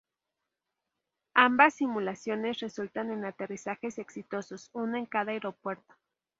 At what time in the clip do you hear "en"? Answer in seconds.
3.11-3.23, 4.97-5.05